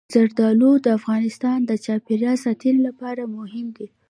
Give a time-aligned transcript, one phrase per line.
[0.15, 3.87] زردالو د افغانستان د چاپیریال ساتنې لپاره مهم دي.